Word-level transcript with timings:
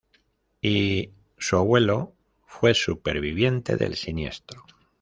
Y, 0.63 1.11
su 1.37 1.57
abuelo 1.57 2.15
fue 2.47 2.73
superviviente 2.73 3.75
del 3.77 3.95
siniestro. 3.95 4.65